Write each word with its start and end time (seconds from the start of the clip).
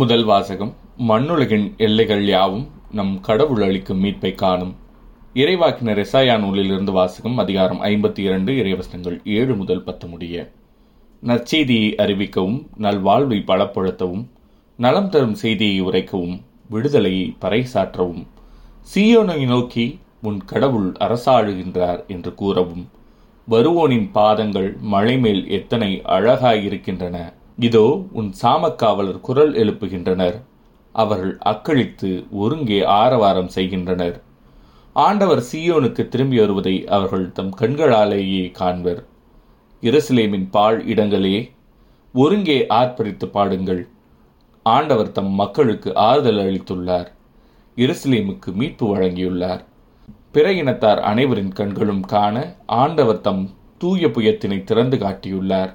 முதல் 0.00 0.24
வாசகம் 0.24 0.74
மண்ணுலகின் 1.08 1.76
எல்லைகள் 1.76 2.26
யாவும் 2.26 2.68
நம் 2.92 3.20
கடவுள் 3.20 3.62
அளிக்கும் 3.62 4.04
மீட்பை 4.04 4.34
காணும். 4.34 4.74
இறைவாக்கின 5.34 5.92
ரெசாயா 5.92 6.38
நூலிலிருந்து 6.38 6.92
வாசகம் 6.92 7.38
அதிகாரம் 7.38 7.82
ஐம்பத்தி 7.82 8.18
இரண்டு 8.18 8.52
இறைவசனங்கள் 8.52 9.20
ஏழு 9.24 9.56
முதல் 9.56 9.82
பத்து 9.82 10.06
முடிய. 10.06 10.50
நற்செய்தியை 11.22 11.94
அறிவிக்கவும் 11.94 12.66
நல்வாழ்வை 12.80 13.38
பலப்படுத்தவும் 13.46 14.26
நலம் 14.76 15.08
தரும் 15.08 15.34
செய்தியை 15.34 15.82
உரைக்கவும் 15.82 16.42
விடுதலையை 16.70 17.36
பறைசாற்றவும். 17.40 18.26
சீயோனை 18.94 19.46
நோக்கி 19.46 19.98
உன் 20.22 20.44
கடவுள் 20.44 20.92
அரசாழுகின்றார் 21.00 22.06
என்று 22.06 22.34
கூறவும். 22.34 22.88
வருவோனின் 23.50 24.08
பாதங்கள் 24.12 24.76
மலைமேல் 24.92 25.48
எத்தனை 25.48 26.02
அழகாயிருக்கின்றன. 26.04 27.32
இதோ 27.58 27.84
உன் 28.12 28.30
சாமக்காவலர் 28.40 29.20
குரல் 29.26 29.52
எழுப்புகின்றனர். 29.54 30.36
அவர்கள் 30.94 31.34
அக்களித்து 31.52 32.10
ஒருங்கே 32.42 32.78
ஆரவாரம் 33.00 33.48
செய்கின்றனர். 33.48 34.16
ஆண்டவர் 34.96 35.42
சீயோனுக்கு 35.50 36.02
திரும்பி 36.08 36.38
வருவதை 36.38 36.74
அவர்கள் 36.96 37.24
தம் 37.32 37.52
கண்களாலேயே 37.60 38.44
காண்பர் 38.50 39.00
இரசிலேமின் 39.82 40.46
பாழ் 40.50 40.78
இடங்களே 40.92 41.36
ஒருங்கே 42.14 42.58
ஆர்ப்பரித்து 42.80 43.26
பாடுங்கள். 43.36 43.82
ஆண்டவர் 44.66 45.10
தம் 45.12 45.32
மக்களுக்கு 45.40 45.90
ஆறுதல் 46.08 46.42
அளித்துள்ளார். 46.44 47.08
எருசலேமுக்கு 47.76 48.50
மீட்பு 48.52 48.84
வழங்கியுள்ளார். 48.92 49.62
பிற 50.34 50.46
இனத்தார் 50.52 51.00
அனைவரின் 51.10 51.52
கண்களும் 51.58 52.04
காண 52.14 52.36
ஆண்டவர் 52.66 53.20
தம் 53.20 53.44
தூய 53.78 54.06
புயத்தினை 54.06 54.60
திறந்து 54.64 54.96
காட்டியுள்ளார். 54.96 55.72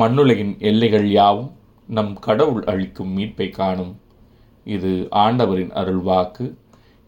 மண்ணுலகின் 0.00 0.58
எல்லைகள் 0.58 1.08
யாவும் 1.10 1.50
நம் 1.86 2.18
கடவுள் 2.18 2.64
அளிக்கும் 2.64 3.12
மீட்பை 3.18 3.50
காணும். 3.50 4.00
இது 4.64 5.08
ஆண்டவரின் 5.10 5.72
அருள்வாக்கு 5.72 6.44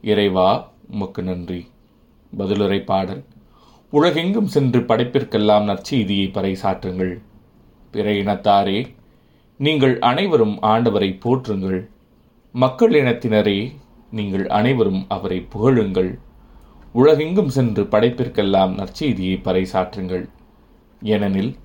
இறைவா 0.02 0.48
உமக்கு 0.90 1.22
நன்றி. 1.22 1.66
பதிலுரை 2.38 2.84
பாடல். 2.84 3.24
உலகெங்கும் 3.90 4.46
சென்று 4.46 4.80
படைப்பிற்கெல்லாம் 4.80 5.64
நற்செய்தியை 5.70 6.26
பறைசாற்றுங்கள். 6.36 7.14
பிற 7.90 8.10
இனத்தாரே 8.12 8.78
நீங்கள் 9.58 9.98
அனைவரும் 9.98 10.56
ஆண்டவரை 10.62 11.10
போற்றுங்கள். 11.24 11.80
மக்கள் 12.52 12.90
இனத்தினரே 12.90 13.58
நீங்கள் 14.10 14.46
அனைவரும் 14.48 15.04
அவரை 15.08 15.38
புகழுங்கள். 15.40 16.18
உலகெங்கும் 16.92 17.48
சென்று 17.48 17.82
படைப்பிற்கெல்லாம் 17.82 18.72
நற்செய்தியை 18.80 19.36
பறைசாற்றுங்கள். 19.44 20.26
ஏனெனில் 21.02 21.56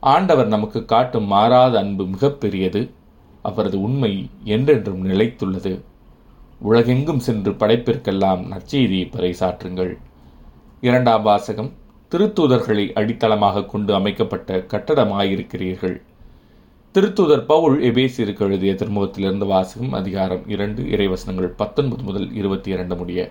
ஆண்டவர் 0.00 0.46
நமக்கு 0.46 0.84
காட்டும் 0.84 1.24
மாறாத 1.24 1.78
அன்பு 1.78 2.04
மிகப்பெரியது 2.04 2.90
அவரது 3.42 3.80
உண்மை 3.80 4.30
என்றென்றும் 4.44 5.06
நிலைத்துள்ளது. 5.06 5.80
உலகெங்கும் 6.60 7.18
சென்று 7.18 7.52
படைப்பிற்கெல்லாம் 7.52 8.42
நற்செய்தியை 8.52 9.06
பறைசாற்றுங்கள். 9.10 9.96
இரண்டாம் 10.80 11.22
வாசகம் 11.22 11.72
திருத்தூதர்களை 12.10 12.92
அடித்தளமாக 12.92 13.66
கொண்டு 13.66 13.94
அமைக்கப்பட்ட 13.94 14.56
கட்டடமாயிருக்கிறீர்கள். 14.56 16.02
திருத்தூதர் 16.92 17.44
பவுல் 17.46 17.80
எபேசியருக்கு 17.80 18.40
எழுதிய 18.40 18.72
திருமுகத்திலிருந்து 18.72 19.46
வாசகம் 19.46 19.92
அதிகாரம் 19.92 20.48
இரண்டு 20.48 20.82
இறைவசனங்கள் 20.82 21.52
பத்தொன்பது 21.56 22.02
முதல் 22.02 22.34
இருபத்தி 22.34 22.70
இரண்டு 22.70 22.96
முடிய. 22.96 23.30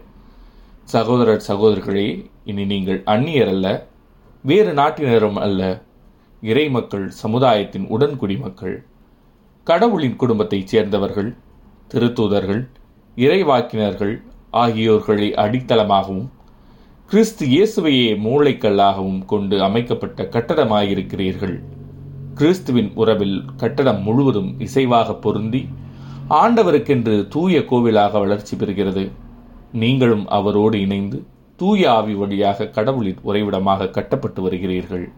சகோதரர் 0.84 1.44
சகோதரர்களே 1.48 2.30
இனி 2.46 2.66
நீங்கள் 2.66 3.04
அந்நியர் 3.06 3.48
அல்ல 3.48 3.88
வேறு 4.44 4.74
நாட்டினரும் 4.74 5.36
அல்ல 5.36 5.86
இறை 6.42 6.70
மக்கள் 6.70 7.10
சமுதாயத்தின் 7.10 7.86
உடன்குடி 7.90 8.40
மக்கள் 8.40 8.86
கடவுளின் 9.64 10.16
குடும்பத்தைச் 10.16 10.68
சேர்ந்தவர்கள் 10.68 11.36
திருத்தூதர்கள் 11.94 12.68
இறைவாக்கினர்கள் 13.16 14.22
ஆகியோர்களை 14.52 15.34
அடித்தளமாகவும் 15.34 16.30
கிறிஸ்து 17.08 17.48
இயேசுவையே 17.48 18.18
மூளைக்கல்லாகவும் 18.18 19.26
கொண்டு 19.26 19.62
அமைக்கப்பட்ட 19.62 20.24
கட்டடமாயிருக்கிறீர்கள். 20.24 21.64
கிறிஸ்துவின் 22.34 22.92
உறவில் 22.96 23.46
கட்டடம் 23.58 24.02
முழுவதும் 24.02 24.56
இசைவாக 24.60 25.16
பொருந்தி 25.20 25.68
ஆண்டவருக்கென்று 26.30 27.28
தூய 27.28 27.60
கோவிலாக 27.60 28.12
வளர்ச்சி 28.12 28.56
பெறுகிறது. 28.56 29.12
நீங்களும் 29.72 30.28
அவரோடு 30.28 30.80
இணைந்து 30.80 31.24
தூய 31.56 31.92
ஆவி 31.92 32.14
வழியாக 32.14 32.68
கடவுளின் 32.68 33.18
உறைவிடமாக 33.24 33.90
கட்டப்பட்டு 33.90 34.50
வருகிறீர்கள். 34.50 35.12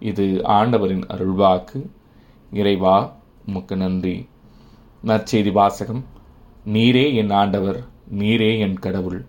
இது 0.00 0.40
ஆண்டவரின் 0.44 1.06
அருள்வாக்கு. 1.06 1.86
இறைவா 2.52 3.16
உமக்கு 3.46 3.76
நன்றி. 3.76 4.28
நற்செய்தி 5.04 5.52
வாசகம். 5.52 6.04
நீரே 6.66 7.14
என் 7.14 7.30
ஆண்டவர் 7.30 7.84
நீரே 8.18 8.58
என் 8.58 8.78
கடவுள். 8.78 9.24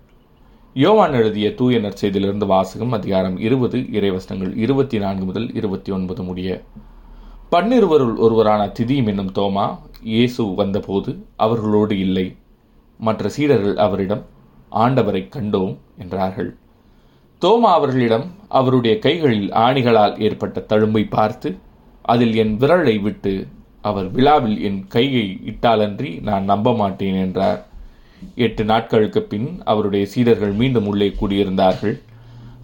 யோவான் 0.73 1.13
எழுதிய 1.13 1.53
தூய 1.53 1.79
நற்செய்தியிலிருந்து 1.79 2.45
வாசகம் 2.45 2.91
அதிகாரம் 2.91 3.37
இருபது 3.37 3.79
இறைவசனங்கள் 3.79 4.57
இருபத்தி 4.57 4.99
நான்கு 4.99 5.25
முதல் 5.25 5.53
இருபத்தி 5.53 5.91
ஒன்பது 5.91 6.23
முடிய. 6.23 6.63
பன்னிருவருள் 7.51 8.15
ஒருவரான 8.15 8.67
திதியும் 8.67 9.07
என்னும் 9.07 9.31
தோமா 9.31 9.79
இயேசு 10.03 10.53
வந்தபோது 10.53 11.25
அவர்களோடு 11.35 11.99
இல்லை. 11.99 12.35
மற்ற 12.97 13.29
சீடர்கள் 13.29 13.77
அவரிடம் 13.77 14.25
ஆண்டவரை 14.71 15.29
கண்டோம் 15.29 15.77
என்றார்கள். 15.97 16.57
தோமா 17.43 17.69
அவர்களிடம் 17.77 18.25
அவருடைய 18.57 18.93
கைகளில் 19.05 19.47
ஆணிகளால் 19.65 20.15
ஏற்பட்ட 20.25 20.59
தழும்பை 20.71 21.03
பார்த்து 21.15 21.49
அதில் 22.01 22.35
என் 22.41 22.53
விரலை 22.61 22.95
விட்டு 23.01 23.33
அவர் 23.89 24.07
விழாவில் 24.15 24.57
என் 24.67 24.81
கையை 24.95 25.25
இட்டாலன்றி 25.51 26.09
நான் 26.27 26.45
நம்ப 26.51 26.73
மாட்டேன் 26.81 27.17
என்றார். 27.23 27.59
எட்டு 28.45 28.63
நாட்களுக்கு 28.71 29.21
பின் 29.31 29.47
அவருடைய 29.71 30.03
சீடர்கள் 30.13 30.53
மீண்டும் 30.61 30.87
உள்ளே 30.91 31.09
கூடியிருந்தார்கள். 31.19 31.95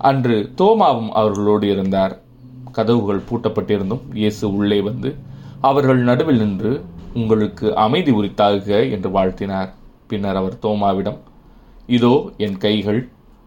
அன்று 0.10 0.38
தோமாவும் 0.62 1.12
அவர்களோடு 1.22 1.68
இருந்தார். 1.74 2.14
கதவுகள் 2.78 3.26
பூட்டப்பட்டிருந்தும் 3.30 4.06
இயேசு 4.22 4.46
உள்ளே 4.60 4.80
வந்து 4.90 5.12
அவர்கள் 5.70 6.02
நடுவில் 6.10 6.42
நின்று 6.44 6.72
உங்களுக்கு 7.20 7.68
அமைதி 7.86 8.12
உரித்தாகுக 8.20 8.72
என்று 8.96 9.10
வாழ்த்தினார். 9.18 9.70
பின்னர் 10.10 10.40
அவர் 10.42 10.62
தோமாவிடம் 10.66 11.22
இதோ 11.98 12.16
என் 12.46 12.58
கைகள் 12.66 13.02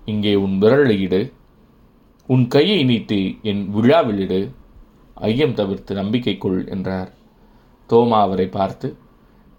இங்கே 0.04 0.34
உன் 0.34 0.56
விரலை 0.60 0.96
இடு. 0.98 1.32
உன் 2.26 2.46
கையை 2.48 2.84
நீட்டி 2.84 3.38
என் 3.42 3.70
விழாவில் 3.70 4.18
இடு. 4.18 4.40
ஐயம் 5.14 5.54
தவிர்த்து 5.54 5.94
நம்பிக்கை 5.94 6.38
கொள் 6.38 6.68
என்றார். 6.68 7.10
தோமா 7.90 8.18
அவரை 8.20 8.46
பார்த்து 8.46 8.96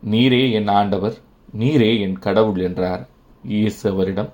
நீரே 0.03 0.51
என் 0.51 0.67
ஆண்டவர் 0.67 1.17
நீரே 1.57 1.99
என் 1.99 2.19
கடவுள் 2.19 2.59
என்றார். 2.59 3.07
இயேசு 3.43 3.89
அவரிடம் 3.89 4.31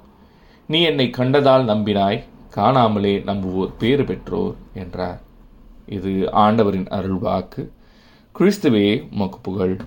நீ 0.68 0.82
என்னை 0.82 1.08
கண்டதால் 1.18 1.66
நம்பினாய் 1.72 2.24
காணாமலே 2.56 3.14
நம்புவோர் 3.24 3.72
பேறு 3.78 4.04
பெற்றோர் 4.04 4.56
என்றார். 4.74 5.22
இது 5.86 6.12
ஆண்டவரின் 6.32 6.88
அருள்வாக்கு. 6.98 7.70
கிறிஸ்துவே 8.36 9.04
உமக்கு 9.12 9.40
புகழ். 9.42 9.78